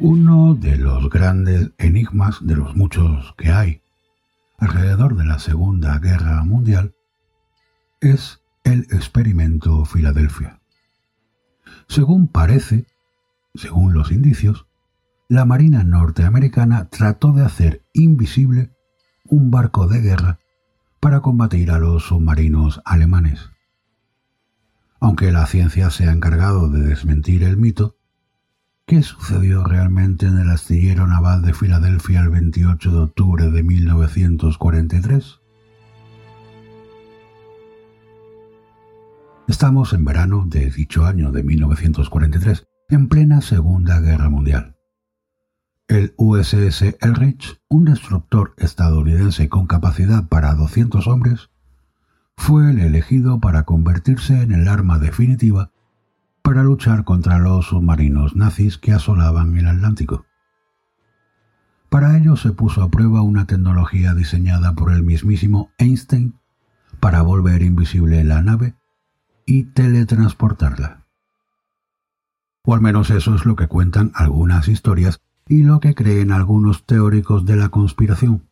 Uno 0.00 0.54
de 0.54 0.76
los 0.76 1.08
grandes 1.08 1.70
enigmas 1.78 2.44
de 2.44 2.56
los 2.56 2.74
muchos 2.74 3.32
que 3.38 3.52
hay 3.52 3.80
alrededor 4.58 5.16
de 5.16 5.24
la 5.24 5.38
Segunda 5.38 5.98
Guerra 6.00 6.42
Mundial 6.42 6.94
es 8.00 8.40
el 8.64 8.80
experimento 8.90 9.84
Filadelfia. 9.84 10.60
Según 11.86 12.26
parece, 12.26 12.86
según 13.54 13.94
los 13.94 14.10
indicios, 14.10 14.66
la 15.28 15.44
Marina 15.44 15.84
norteamericana 15.84 16.88
trató 16.88 17.32
de 17.32 17.44
hacer 17.44 17.84
invisible 17.92 18.72
un 19.24 19.52
barco 19.52 19.86
de 19.86 20.00
guerra 20.00 20.40
para 20.98 21.20
combatir 21.20 21.70
a 21.70 21.78
los 21.78 22.04
submarinos 22.04 22.82
alemanes. 22.84 23.50
Aunque 24.98 25.30
la 25.30 25.46
ciencia 25.46 25.90
se 25.90 26.08
ha 26.08 26.12
encargado 26.12 26.68
de 26.68 26.80
desmentir 26.80 27.44
el 27.44 27.56
mito, 27.56 27.96
¿Qué 28.86 29.02
sucedió 29.02 29.64
realmente 29.64 30.26
en 30.26 30.38
el 30.38 30.50
astillero 30.50 31.06
naval 31.06 31.40
de 31.40 31.54
Filadelfia 31.54 32.20
el 32.20 32.28
28 32.28 32.90
de 32.90 32.98
octubre 32.98 33.50
de 33.50 33.62
1943? 33.62 35.40
Estamos 39.48 39.94
en 39.94 40.04
verano 40.04 40.44
de 40.46 40.70
dicho 40.70 41.06
año 41.06 41.32
de 41.32 41.42
1943, 41.42 42.66
en 42.90 43.08
plena 43.08 43.40
Segunda 43.40 44.00
Guerra 44.00 44.28
Mundial. 44.28 44.76
El 45.88 46.12
USS 46.18 46.96
Elrich, 47.00 47.62
un 47.68 47.86
destructor 47.86 48.52
estadounidense 48.58 49.48
con 49.48 49.66
capacidad 49.66 50.28
para 50.28 50.52
200 50.52 51.06
hombres, 51.06 51.48
fue 52.36 52.70
el 52.70 52.80
elegido 52.80 53.40
para 53.40 53.62
convertirse 53.62 54.42
en 54.42 54.52
el 54.52 54.68
arma 54.68 54.98
definitiva 54.98 55.70
para 56.44 56.62
luchar 56.62 57.04
contra 57.04 57.38
los 57.38 57.68
submarinos 57.68 58.36
nazis 58.36 58.76
que 58.76 58.92
asolaban 58.92 59.56
el 59.56 59.66
Atlántico. 59.66 60.26
Para 61.88 62.18
ello 62.18 62.36
se 62.36 62.52
puso 62.52 62.82
a 62.82 62.90
prueba 62.90 63.22
una 63.22 63.46
tecnología 63.46 64.12
diseñada 64.12 64.74
por 64.74 64.92
el 64.92 65.02
mismísimo 65.02 65.70
Einstein 65.78 66.38
para 67.00 67.22
volver 67.22 67.62
invisible 67.62 68.22
la 68.24 68.42
nave 68.42 68.74
y 69.46 69.64
teletransportarla. 69.64 71.06
O 72.62 72.74
al 72.74 72.82
menos 72.82 73.08
eso 73.08 73.34
es 73.34 73.46
lo 73.46 73.56
que 73.56 73.66
cuentan 73.66 74.12
algunas 74.14 74.68
historias 74.68 75.22
y 75.48 75.62
lo 75.62 75.80
que 75.80 75.94
creen 75.94 76.30
algunos 76.30 76.84
teóricos 76.84 77.46
de 77.46 77.56
la 77.56 77.70
conspiración. 77.70 78.50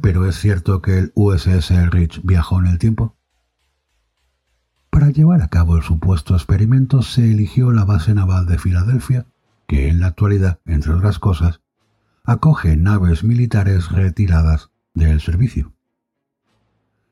Pero 0.00 0.24
es 0.24 0.36
cierto 0.36 0.80
que 0.80 0.98
el 0.98 1.12
USS 1.16 1.90
Rich 1.90 2.20
viajó 2.22 2.60
en 2.60 2.66
el 2.66 2.78
tiempo. 2.78 3.16
Llevar 5.14 5.42
a 5.42 5.48
cabo 5.48 5.76
el 5.76 5.84
supuesto 5.84 6.34
experimento 6.34 7.00
se 7.02 7.30
eligió 7.30 7.70
la 7.70 7.84
base 7.84 8.14
naval 8.14 8.46
de 8.46 8.58
Filadelfia, 8.58 9.26
que 9.68 9.88
en 9.88 10.00
la 10.00 10.08
actualidad, 10.08 10.58
entre 10.64 10.92
otras 10.92 11.20
cosas, 11.20 11.60
acoge 12.24 12.76
naves 12.76 13.22
militares 13.22 13.92
retiradas 13.92 14.72
del 14.92 15.20
servicio. 15.20 15.72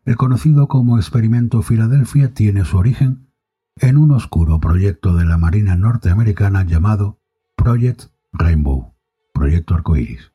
El 0.04 0.16
conocido 0.16 0.66
como 0.66 0.98
Experimento 0.98 1.62
Filadelfia 1.62 2.34
tiene 2.34 2.64
su 2.64 2.76
origen 2.76 3.28
en 3.76 3.96
un 3.96 4.10
oscuro 4.10 4.58
proyecto 4.58 5.14
de 5.14 5.24
la 5.24 5.38
Marina 5.38 5.76
norteamericana 5.76 6.64
llamado 6.64 7.20
Project 7.54 8.06
Rainbow, 8.32 8.94
Proyecto 9.32 9.76
Arcoiris. 9.76 10.32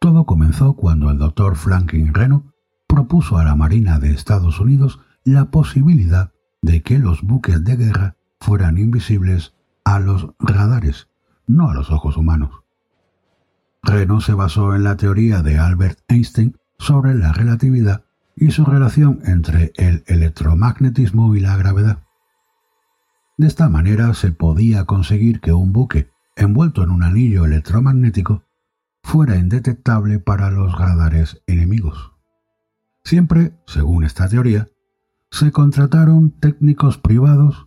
Todo 0.00 0.26
comenzó 0.26 0.74
cuando 0.74 1.10
el 1.10 1.16
doctor 1.16 1.56
Franklin 1.56 2.12
Reno 2.12 2.52
propuso 2.86 3.38
a 3.38 3.44
la 3.44 3.54
Marina 3.54 3.98
de 3.98 4.10
Estados 4.10 4.60
Unidos 4.60 5.00
la 5.24 5.50
posibilidad 5.50 6.32
de 6.62 6.82
que 6.82 6.98
los 6.98 7.22
buques 7.22 7.64
de 7.64 7.76
guerra 7.76 8.16
fueran 8.40 8.78
invisibles 8.78 9.54
a 9.84 9.98
los 9.98 10.28
radares, 10.38 11.08
no 11.46 11.70
a 11.70 11.74
los 11.74 11.90
ojos 11.90 12.16
humanos. 12.16 12.62
Reno 13.82 14.20
se 14.20 14.34
basó 14.34 14.74
en 14.74 14.84
la 14.84 14.96
teoría 14.96 15.42
de 15.42 15.58
Albert 15.58 15.98
Einstein 16.08 16.56
sobre 16.78 17.14
la 17.14 17.32
relatividad 17.32 18.04
y 18.36 18.50
su 18.50 18.64
relación 18.64 19.20
entre 19.24 19.72
el 19.76 20.04
electromagnetismo 20.06 21.34
y 21.34 21.40
la 21.40 21.56
gravedad. 21.56 22.02
De 23.36 23.46
esta 23.46 23.68
manera 23.68 24.14
se 24.14 24.32
podía 24.32 24.84
conseguir 24.84 25.40
que 25.40 25.52
un 25.52 25.72
buque 25.72 26.10
envuelto 26.36 26.82
en 26.82 26.90
un 26.90 27.02
anillo 27.02 27.44
electromagnético 27.44 28.44
fuera 29.02 29.36
indetectable 29.36 30.18
para 30.18 30.50
los 30.50 30.78
radares 30.78 31.42
enemigos. 31.46 32.12
Siempre, 33.04 33.52
según 33.66 34.04
esta 34.04 34.28
teoría, 34.28 34.68
se 35.34 35.50
contrataron 35.50 36.30
técnicos 36.30 36.96
privados 36.96 37.66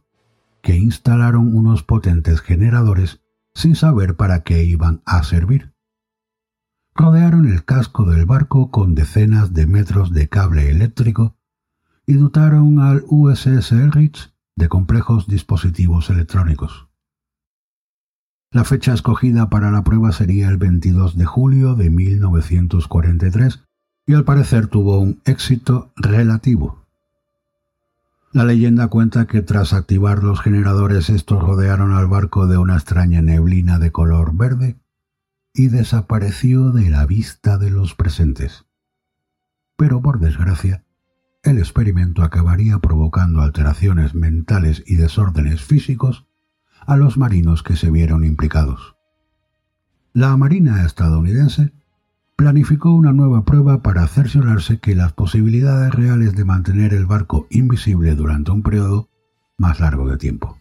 que 0.61 0.77
instalaron 0.77 1.53
unos 1.53 1.83
potentes 1.83 2.39
generadores 2.39 3.19
sin 3.53 3.75
saber 3.75 4.15
para 4.15 4.43
qué 4.43 4.63
iban 4.63 5.01
a 5.05 5.21
servir. 5.23 5.73
Rodearon 6.95 7.45
el 7.45 7.65
casco 7.65 8.05
del 8.09 8.25
barco 8.25 8.71
con 8.71 8.95
decenas 8.95 9.53
de 9.53 9.67
metros 9.67 10.13
de 10.13 10.29
cable 10.29 10.69
eléctrico 10.69 11.35
y 12.05 12.13
dotaron 12.13 12.79
al 12.79 13.03
USS 13.09 13.73
Elrich 13.73 14.33
de 14.55 14.69
complejos 14.69 15.27
dispositivos 15.27 16.09
electrónicos. 16.09 16.87
La 18.49 18.63
fecha 18.63 18.93
escogida 18.93 19.49
para 19.49 19.71
la 19.71 19.83
prueba 19.83 20.13
sería 20.13 20.47
el 20.47 20.55
22 20.55 21.17
de 21.17 21.25
julio 21.25 21.75
de 21.75 21.89
1943 21.89 23.65
y 24.05 24.13
al 24.13 24.23
parecer 24.23 24.67
tuvo 24.67 24.99
un 24.99 25.21
éxito 25.25 25.91
relativo. 25.97 26.76
La 28.37 28.45
leyenda 28.45 28.87
cuenta 28.87 29.25
que 29.25 29.41
tras 29.41 29.73
activar 29.73 30.23
los 30.23 30.41
generadores 30.41 31.09
estos 31.09 31.41
rodearon 31.41 31.91
al 31.91 32.05
barco 32.05 32.45
de 32.45 32.59
una 32.59 32.75
extraña 32.75 33.19
neblina 33.19 33.79
de 33.79 33.91
color 33.91 34.37
verde 34.37 34.77
y 35.55 35.69
desapareció 35.69 36.69
de 36.69 36.91
la 36.91 37.07
vista 37.07 37.57
de 37.57 37.71
los 37.71 37.95
presentes. 37.95 38.65
Pero 39.75 40.03
por 40.03 40.19
desgracia, 40.19 40.85
el 41.41 41.57
experimento 41.57 42.21
acabaría 42.21 42.77
provocando 42.77 43.41
alteraciones 43.41 44.13
mentales 44.13 44.83
y 44.85 44.97
desórdenes 44.97 45.63
físicos 45.63 46.27
a 46.85 46.95
los 46.95 47.17
marinos 47.17 47.63
que 47.63 47.75
se 47.75 47.89
vieron 47.89 48.23
implicados. 48.23 48.97
La 50.13 50.37
Marina 50.37 50.85
estadounidense 50.85 51.73
planificó 52.37 52.91
una 52.93 53.13
nueva 53.13 53.43
prueba 53.43 53.81
para 53.81 54.07
cerciorarse 54.07 54.77
que 54.77 54.93
las 54.93 55.11
posibilidades 55.11 55.91
reales 55.93 56.35
de 56.35 56.45
mantener 56.45 56.93
el 56.93 57.07
barco 57.07 57.47
invisible 57.49 58.15
durante 58.15 58.51
un 58.51 58.61
periodo 58.61 59.09
más 59.57 59.79
largo 59.79 60.07
de 60.07 60.17
tiempo. 60.17 60.59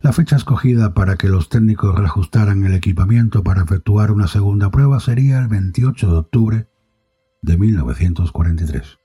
La 0.00 0.12
fecha 0.12 0.34
escogida 0.34 0.94
para 0.94 1.14
que 1.14 1.28
los 1.28 1.48
técnicos 1.48 1.94
reajustaran 1.94 2.64
el 2.64 2.74
equipamiento 2.74 3.44
para 3.44 3.62
efectuar 3.62 4.10
una 4.10 4.26
segunda 4.26 4.70
prueba 4.70 4.98
sería 4.98 5.38
el 5.38 5.46
28 5.46 6.10
de 6.10 6.16
octubre 6.16 6.68
de 7.40 7.56
1943. 7.56 8.98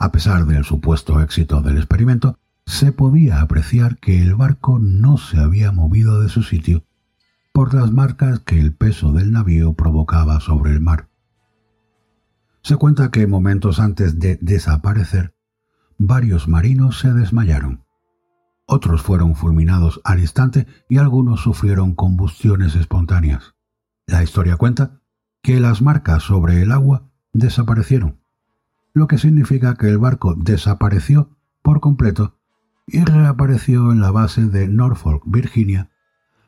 A 0.00 0.10
pesar 0.10 0.44
del 0.46 0.64
supuesto 0.64 1.20
éxito 1.20 1.62
del 1.62 1.76
experimento, 1.76 2.36
se 2.66 2.90
podía 2.90 3.40
apreciar 3.40 3.98
que 3.98 4.20
el 4.20 4.34
barco 4.34 4.80
no 4.80 5.18
se 5.18 5.38
había 5.38 5.70
movido 5.70 6.20
de 6.20 6.28
su 6.28 6.42
sitio 6.42 6.82
por 7.52 7.74
las 7.74 7.90
marcas 7.92 8.40
que 8.40 8.58
el 8.60 8.74
peso 8.74 9.12
del 9.12 9.32
navío 9.32 9.72
provocaba 9.74 10.40
sobre 10.40 10.72
el 10.72 10.80
mar. 10.80 11.08
Se 12.62 12.76
cuenta 12.76 13.10
que 13.10 13.26
momentos 13.26 13.80
antes 13.80 14.18
de 14.18 14.38
desaparecer, 14.40 15.34
varios 15.98 16.48
marinos 16.48 17.00
se 17.00 17.12
desmayaron. 17.12 17.84
Otros 18.66 19.02
fueron 19.02 19.34
fulminados 19.34 20.00
al 20.04 20.20
instante 20.20 20.66
y 20.88 20.98
algunos 20.98 21.40
sufrieron 21.40 21.94
combustiones 21.94 22.76
espontáneas. 22.76 23.54
La 24.06 24.22
historia 24.22 24.56
cuenta 24.56 25.00
que 25.42 25.58
las 25.58 25.82
marcas 25.82 26.22
sobre 26.22 26.62
el 26.62 26.70
agua 26.70 27.10
desaparecieron, 27.32 28.20
lo 28.92 29.06
que 29.06 29.18
significa 29.18 29.74
que 29.74 29.88
el 29.88 29.98
barco 29.98 30.34
desapareció 30.34 31.36
por 31.62 31.80
completo 31.80 32.36
y 32.86 33.04
reapareció 33.04 33.92
en 33.92 34.00
la 34.00 34.10
base 34.10 34.46
de 34.46 34.68
Norfolk, 34.68 35.22
Virginia, 35.26 35.90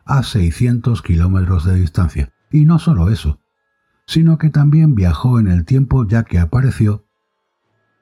a 0.05 0.23
600 0.23 1.03
kilómetros 1.03 1.65
de 1.65 1.75
distancia. 1.75 2.33
Y 2.51 2.65
no 2.65 2.79
solo 2.79 3.11
eso, 3.11 3.41
sino 4.07 4.39
que 4.39 4.51
también 4.51 4.95
viajó 4.95 5.39
en 5.39 5.49
el 5.49 5.65
tiempo 5.65 6.07
ya 6.07 6.25
que 6.25 6.39
apareció 6.39 7.07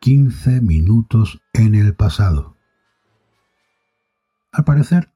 15 0.01 0.61
minutos 0.61 1.41
en 1.53 1.75
el 1.75 1.95
pasado. 1.95 2.57
Al 4.53 4.65
parecer, 4.65 5.13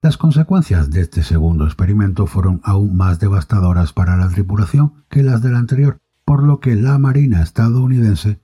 las 0.00 0.16
consecuencias 0.16 0.90
de 0.90 1.00
este 1.00 1.24
segundo 1.24 1.64
experimento 1.64 2.26
fueron 2.26 2.60
aún 2.62 2.96
más 2.96 3.18
devastadoras 3.18 3.92
para 3.92 4.16
la 4.16 4.28
tripulación 4.28 5.04
que 5.08 5.24
las 5.24 5.42
del 5.42 5.56
anterior, 5.56 5.98
por 6.24 6.44
lo 6.44 6.60
que 6.60 6.76
la 6.76 6.98
Marina 6.98 7.42
estadounidense 7.42 8.40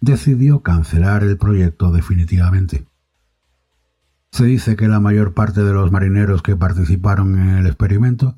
decidió 0.00 0.62
cancelar 0.62 1.24
el 1.24 1.36
proyecto 1.36 1.92
definitivamente. 1.92 2.86
Se 4.30 4.44
dice 4.44 4.76
que 4.76 4.88
la 4.88 5.00
mayor 5.00 5.34
parte 5.34 5.64
de 5.64 5.72
los 5.72 5.90
marineros 5.90 6.42
que 6.42 6.56
participaron 6.56 7.38
en 7.38 7.48
el 7.56 7.66
experimento 7.66 8.36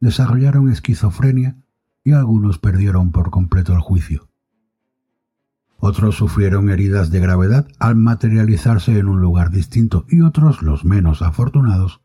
desarrollaron 0.00 0.70
esquizofrenia 0.70 1.56
y 2.04 2.12
algunos 2.12 2.58
perdieron 2.58 3.12
por 3.12 3.30
completo 3.30 3.72
el 3.72 3.80
juicio. 3.80 4.28
Otros 5.78 6.16
sufrieron 6.16 6.70
heridas 6.70 7.10
de 7.10 7.20
gravedad 7.20 7.66
al 7.78 7.96
materializarse 7.96 8.98
en 8.98 9.08
un 9.08 9.20
lugar 9.20 9.50
distinto 9.50 10.04
y 10.08 10.20
otros, 10.20 10.62
los 10.62 10.84
menos 10.84 11.22
afortunados, 11.22 12.00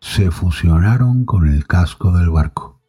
se 0.00 0.30
fusionaron 0.30 1.24
con 1.24 1.48
el 1.48 1.66
casco 1.66 2.12
del 2.16 2.30
barco. 2.30 2.80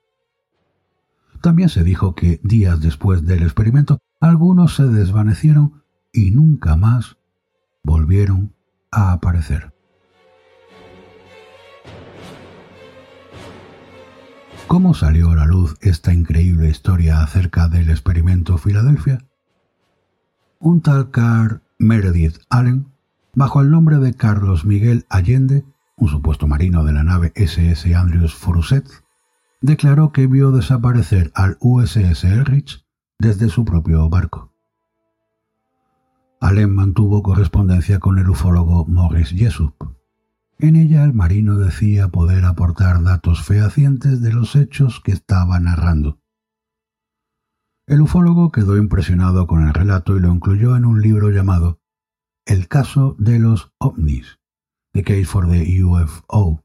También 1.42 1.70
se 1.70 1.84
dijo 1.84 2.14
que 2.14 2.40
días 2.44 2.82
después 2.82 3.26
del 3.26 3.42
experimento 3.42 3.98
algunos 4.20 4.76
se 4.76 4.84
desvanecieron 4.84 5.84
y 6.14 6.30
nunca 6.32 6.76
más 6.76 7.18
volvieron 7.84 8.54
a 8.92 9.14
aparecer. 9.14 9.74
¿Cómo 14.68 14.94
salió 14.94 15.32
a 15.32 15.36
la 15.36 15.46
luz 15.46 15.76
esta 15.82 16.14
increíble 16.14 16.70
historia 16.70 17.22
acerca 17.22 17.68
del 17.68 17.90
experimento 17.90 18.58
Filadelfia? 18.58 19.26
Un 20.60 20.82
tal 20.82 21.12
Carl 21.12 21.62
Meredith 21.78 22.38
Allen, 22.50 22.88
bajo 23.34 23.62
el 23.62 23.70
nombre 23.70 23.98
de 23.98 24.14
Carlos 24.14 24.64
Miguel 24.64 25.06
Allende, 25.10 25.66
un 25.98 26.08
supuesto 26.08 26.48
marino 26.48 26.84
de 26.86 26.94
la 26.94 27.04
nave 27.04 27.34
SS 27.36 27.94
Andrews 27.96 28.34
Fruset, 28.34 28.88
declaró 29.62 30.12
que 30.12 30.28
vio 30.28 30.52
desaparecer 30.52 31.32
al 31.36 31.58
USS 31.60 32.24
Elrich 32.24 32.86
desde 33.20 33.50
su 33.50 33.66
propio 33.66 34.10
barco. 34.10 34.51
Allen 36.42 36.74
mantuvo 36.74 37.22
correspondencia 37.22 38.00
con 38.00 38.18
el 38.18 38.28
ufólogo 38.28 38.88
Morris 38.88 39.30
Jessup. 39.30 39.76
En 40.58 40.76
ella 40.76 41.04
el 41.04 41.14
marino 41.14 41.58
decía 41.58 42.08
poder 42.08 42.46
aportar 42.46 43.04
datos 43.04 43.44
fehacientes 43.44 44.22
de 44.22 44.34
los 44.34 44.56
hechos 44.56 45.02
que 45.02 45.12
estaba 45.12 45.60
narrando. 45.60 46.20
El 47.86 48.02
ufólogo 48.02 48.52
quedó 48.52 48.76
impresionado 48.76 49.46
con 49.46 49.68
el 49.68 49.74
relato 49.76 50.18
y 50.18 50.20
lo 50.20 50.34
incluyó 50.34 50.76
en 50.76 50.86
un 50.86 51.00
libro 51.00 51.30
llamado 51.30 51.80
El 52.48 52.68
caso 52.68 53.16
de 53.20 53.38
los 53.38 53.72
ovnis, 53.78 54.40
The 54.94 55.04
Case 55.04 55.26
for 55.26 55.48
the 55.48 55.84
UFO. 55.84 56.64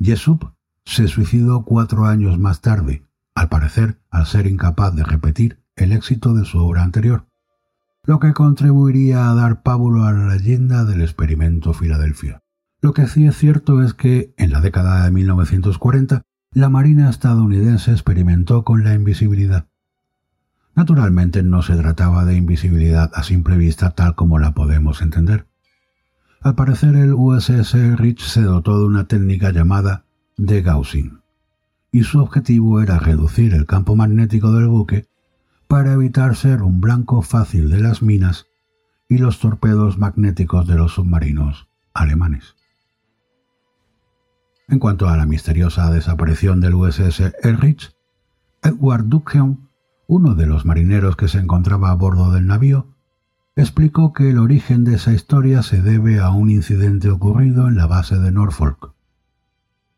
Jessup 0.00 0.50
se 0.86 1.08
suicidó 1.08 1.66
cuatro 1.66 2.06
años 2.06 2.38
más 2.38 2.62
tarde, 2.62 3.06
al 3.34 3.50
parecer 3.50 4.00
al 4.08 4.24
ser 4.24 4.46
incapaz 4.46 4.94
de 4.96 5.04
repetir 5.04 5.62
el 5.76 5.92
éxito 5.92 6.32
de 6.32 6.46
su 6.46 6.58
obra 6.58 6.82
anterior, 6.82 7.26
lo 8.04 8.18
que 8.18 8.32
contribuiría 8.32 9.30
a 9.30 9.34
dar 9.34 9.62
pábulo 9.62 10.04
a 10.04 10.12
la 10.12 10.34
leyenda 10.34 10.84
del 10.84 11.02
experimento 11.02 11.72
Filadelfia. 11.72 12.40
Lo 12.80 12.92
que 12.92 13.06
sí 13.06 13.26
es 13.26 13.36
cierto 13.36 13.80
es 13.80 13.94
que, 13.94 14.34
en 14.36 14.50
la 14.50 14.60
década 14.60 15.04
de 15.04 15.12
1940, 15.12 16.22
la 16.52 16.68
Marina 16.68 17.08
estadounidense 17.08 17.92
experimentó 17.92 18.64
con 18.64 18.82
la 18.82 18.94
invisibilidad. 18.94 19.68
Naturalmente 20.74 21.44
no 21.44 21.62
se 21.62 21.76
trataba 21.76 22.24
de 22.24 22.34
invisibilidad 22.34 23.12
a 23.14 23.22
simple 23.22 23.56
vista 23.56 23.90
tal 23.90 24.16
como 24.16 24.40
la 24.40 24.52
podemos 24.52 25.00
entender. 25.00 25.46
Al 26.40 26.56
parecer 26.56 26.96
el 26.96 27.14
USS 27.14 27.96
Rich 27.96 28.22
se 28.22 28.42
dotó 28.42 28.80
de 28.80 28.86
una 28.86 29.06
técnica 29.06 29.52
llamada 29.52 30.06
degaussing 30.36 31.20
y 31.92 32.02
su 32.02 32.20
objetivo 32.20 32.80
era 32.80 32.98
reducir 32.98 33.54
el 33.54 33.66
campo 33.66 33.94
magnético 33.94 34.50
del 34.52 34.66
buque 34.66 35.06
para 35.72 35.94
evitar 35.94 36.36
ser 36.36 36.62
un 36.62 36.82
blanco 36.82 37.22
fácil 37.22 37.70
de 37.70 37.80
las 37.80 38.02
minas 38.02 38.46
y 39.08 39.16
los 39.16 39.38
torpedos 39.38 39.96
magnéticos 39.96 40.66
de 40.66 40.74
los 40.74 40.92
submarinos 40.92 41.66
alemanes. 41.94 42.56
En 44.68 44.78
cuanto 44.78 45.08
a 45.08 45.16
la 45.16 45.24
misteriosa 45.24 45.90
desaparición 45.90 46.60
del 46.60 46.74
USS 46.74 47.32
Elrich, 47.42 47.96
Edward 48.62 49.06
Duckheim, 49.06 49.66
uno 50.08 50.34
de 50.34 50.44
los 50.44 50.66
marineros 50.66 51.16
que 51.16 51.28
se 51.28 51.38
encontraba 51.38 51.90
a 51.90 51.94
bordo 51.94 52.30
del 52.32 52.46
navío, 52.46 52.94
explicó 53.56 54.12
que 54.12 54.28
el 54.28 54.36
origen 54.36 54.84
de 54.84 54.96
esa 54.96 55.14
historia 55.14 55.62
se 55.62 55.80
debe 55.80 56.20
a 56.20 56.28
un 56.28 56.50
incidente 56.50 57.08
ocurrido 57.08 57.66
en 57.66 57.76
la 57.76 57.86
base 57.86 58.18
de 58.18 58.30
Norfolk. 58.30 58.92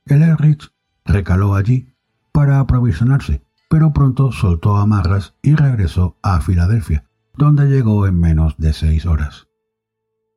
El 0.07 0.23
Elrich 0.23 0.71
recaló 1.05 1.57
allí 1.57 1.93
para 2.31 2.61
aprovisionarse, 2.61 3.44
pero 3.69 3.93
pronto 3.93 4.33
soltó 4.33 4.77
amarras 4.77 5.35
y 5.43 5.55
regresó 5.55 6.17
a 6.23 6.41
Filadelfia, 6.41 7.05
donde 7.37 7.67
llegó 7.67 8.07
en 8.07 8.19
menos 8.19 8.57
de 8.59 8.73
seis 8.73 9.07
horas. 9.07 9.49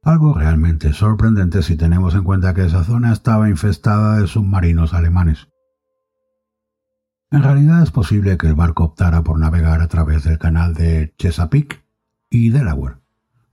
Algo 0.03 0.33
realmente 0.33 0.93
sorprendente 0.93 1.61
si 1.61 1.75
tenemos 1.75 2.15
en 2.15 2.23
cuenta 2.23 2.53
que 2.53 2.65
esa 2.65 2.83
zona 2.83 3.11
estaba 3.11 3.49
infestada 3.49 4.17
de 4.19 4.27
submarinos 4.27 4.93
alemanes. 4.93 5.49
En 7.29 7.43
realidad 7.43 7.83
es 7.83 7.91
posible 7.91 8.37
que 8.37 8.47
el 8.47 8.55
barco 8.55 8.85
optara 8.85 9.21
por 9.21 9.37
navegar 9.37 9.81
a 9.81 9.87
través 9.87 10.23
del 10.23 10.39
canal 10.39 10.73
de 10.73 11.13
Chesapeake 11.17 11.83
y 12.29 12.51
Delaware, 12.51 12.99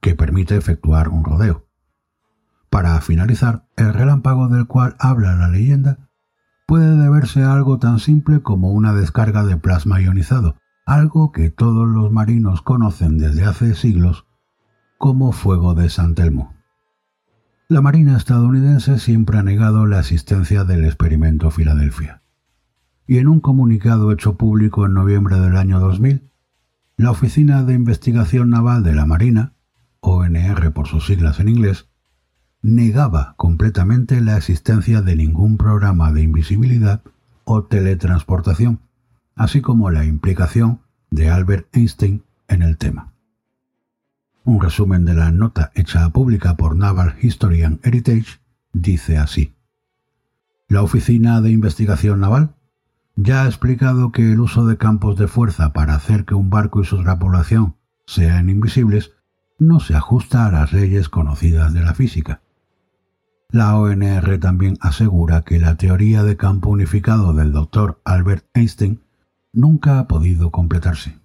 que 0.01 0.15
permite 0.15 0.57
efectuar 0.57 1.09
un 1.09 1.25
rodeo. 1.25 1.67
Para 2.71 3.01
finalizar, 3.01 3.67
el 3.77 3.93
relámpago 3.93 4.49
del 4.49 4.67
cual 4.67 4.95
habla 5.01 5.35
la 5.35 5.49
leyenda 5.49 6.11
puede 6.67 6.97
deberse 6.97 7.43
a 7.43 7.53
algo 7.53 7.79
tan 7.79 7.99
simple 7.99 8.43
como 8.43 8.73
una 8.73 8.93
descarga 8.93 9.45
de 9.45 9.57
plasma 9.57 10.01
ionizado, 10.01 10.57
algo 10.87 11.33
que 11.33 11.51
todos 11.51 11.89
los 11.89 12.13
marinos 12.13 12.63
conocen 12.63 13.19
desde 13.19 13.45
hace 13.45 13.75
siglos 13.75 14.27
como 14.99 15.33
fuego 15.33 15.75
de 15.75 15.89
San 15.89 16.15
Telmo. 16.15 16.55
La 17.69 17.81
Marina 17.81 18.17
estadounidense 18.17 18.99
siempre 18.99 19.39
ha 19.39 19.43
negado 19.43 19.87
la 19.87 20.01
existencia 20.01 20.65
del 20.65 20.85
experimento 20.85 21.51
Filadelfia. 21.51 22.23
Y 23.07 23.19
en 23.19 23.29
un 23.29 23.41
comunicado 23.41 24.13
hecho 24.13 24.37
público 24.37 24.87
en 24.87 24.95
noviembre 24.95 25.39
del 25.41 25.57
año 25.57 25.81
2000, 25.81 26.31
la 26.97 27.11
Oficina 27.11 27.63
de 27.65 27.75
Investigación 27.75 28.51
Naval 28.51 28.83
de 28.83 28.95
la 28.95 29.07
Marina, 29.07 29.55
ONR 30.01 30.73
por 30.73 30.87
sus 30.87 31.07
siglas 31.07 31.41
en 31.41 31.49
inglés, 31.49 31.89
negaba 32.65 33.35
completamente 33.37 34.23
la 34.23 34.39
existencia 34.39 35.03
de 35.03 35.17
ningún 35.17 35.59
programa 35.59 36.13
de 36.13 36.23
invisibilidad 36.23 37.03
o 37.45 37.65
teletransportación, 37.65 38.81
así 39.35 39.61
como 39.61 39.91
la 39.91 40.07
implicación 40.07 40.81
de 41.11 41.29
Albert 41.29 41.69
Einstein 41.77 42.25
en 42.49 42.63
el 42.63 42.79
tema. 42.79 43.13
Un 44.45 44.63
resumen 44.63 45.05
de 45.05 45.13
la 45.13 45.31
nota 45.31 45.73
hecha 45.75 46.09
pública 46.09 46.57
por 46.57 46.75
Naval 46.75 47.17
History 47.21 47.65
and 47.65 47.87
Heritage 47.87 48.41
dice 48.73 49.19
así. 49.19 49.55
La 50.67 50.81
Oficina 50.81 51.43
de 51.43 51.51
Investigación 51.51 52.21
Naval 52.21 52.55
ya 53.15 53.43
ha 53.43 53.47
explicado 53.47 54.11
que 54.11 54.33
el 54.33 54.41
uso 54.41 54.65
de 54.65 54.79
campos 54.79 55.19
de 55.19 55.29
fuerza 55.29 55.75
para 55.75 55.95
hacer 55.95 56.25
que 56.25 56.35
un 56.35 56.49
barco 56.49 56.81
y 56.81 56.87
su 56.87 57.03
tripulación 57.03 57.77
sean 58.07 58.49
invisibles 58.49 59.13
no 59.59 59.81
se 59.81 59.95
ajusta 59.95 60.47
a 60.47 60.51
las 60.51 60.73
leyes 60.73 61.11
conocidas 61.11 61.75
de 61.75 61.83
la 61.83 61.93
física. 61.93 62.41
La 63.55 63.77
ONR 63.79 64.41
también 64.41 64.79
asegura 64.81 65.43
que 65.43 65.61
la 65.61 65.77
teoría 65.77 66.25
de 66.25 66.37
campo 66.37 66.71
unificado 66.71 67.33
del 67.33 67.53
doctor 67.53 68.01
Albert 68.05 68.45
Einstein 68.53 69.01
nunca 69.53 70.01
ha 70.01 70.09
podido 70.09 70.51
completarse. 70.51 71.21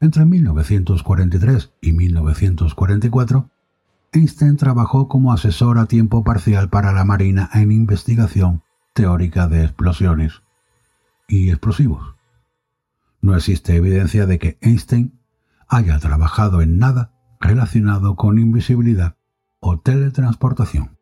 Entre 0.00 0.24
1943 0.24 1.70
y 1.80 1.92
1944, 1.92 3.48
Einstein 4.10 4.56
trabajó 4.56 5.06
como 5.06 5.32
asesor 5.32 5.78
a 5.78 5.86
tiempo 5.86 6.24
parcial 6.24 6.68
para 6.68 6.90
la 6.90 7.04
Marina 7.04 7.48
en 7.54 7.70
investigación 7.70 8.64
teórica 8.92 9.46
de 9.46 9.62
explosiones 9.62 10.42
y 11.28 11.50
explosivos. 11.50 12.16
No 13.20 13.36
existe 13.36 13.76
evidencia 13.76 14.26
de 14.26 14.40
que 14.40 14.58
Einstein 14.62 15.16
haya 15.68 15.96
trabajado 16.00 16.60
en 16.60 16.78
nada 16.78 17.12
relacionado 17.38 18.16
con 18.16 18.40
invisibilidad 18.40 19.14
o 19.60 19.78
teletransportación. 19.78 20.98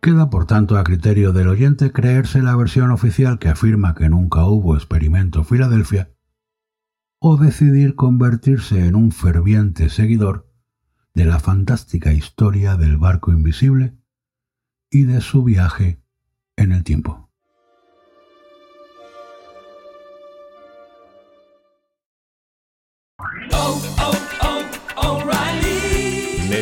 Queda 0.00 0.28
por 0.28 0.44
tanto 0.44 0.76
a 0.76 0.84
criterio 0.84 1.32
del 1.32 1.48
oyente 1.48 1.90
creerse 1.90 2.42
la 2.42 2.54
versión 2.56 2.90
oficial 2.90 3.38
que 3.38 3.48
afirma 3.48 3.94
que 3.94 4.10
nunca 4.10 4.44
hubo 4.44 4.74
experimento 4.76 5.44
Filadelfia 5.44 6.10
o 7.20 7.38
decidir 7.38 7.94
convertirse 7.94 8.86
en 8.86 8.96
un 8.96 9.12
ferviente 9.12 9.88
seguidor 9.88 10.52
de 11.14 11.24
la 11.24 11.38
fantástica 11.38 12.12
historia 12.12 12.76
del 12.76 12.98
barco 12.98 13.32
invisible 13.32 13.96
y 14.90 15.04
de 15.04 15.22
su 15.22 15.42
viaje 15.42 16.02
en 16.56 16.72
el 16.72 16.84
tiempo. 16.84 17.23